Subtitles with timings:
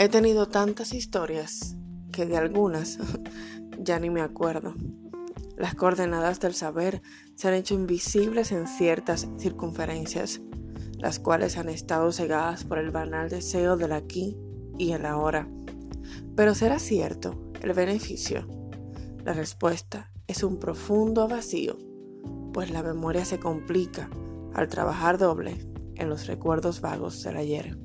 [0.00, 1.74] He tenido tantas historias
[2.12, 3.00] que de algunas
[3.80, 4.74] ya ni me acuerdo.
[5.56, 7.02] Las coordenadas del saber
[7.34, 10.40] se han hecho invisibles en ciertas circunferencias,
[10.98, 14.36] las cuales han estado cegadas por el banal deseo del aquí
[14.78, 15.48] y el ahora.
[16.36, 18.46] Pero ¿será cierto el beneficio?
[19.24, 21.76] La respuesta es un profundo vacío,
[22.52, 24.08] pues la memoria se complica
[24.54, 25.58] al trabajar doble
[25.96, 27.76] en los recuerdos vagos del ayer.